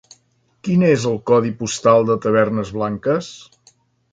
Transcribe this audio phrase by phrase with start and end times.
[0.67, 3.29] Quin és el codi postal de Tavernes Blanques?